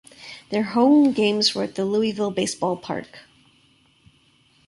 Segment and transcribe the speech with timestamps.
[0.49, 3.19] Their home games were at the Louisville Baseball Park.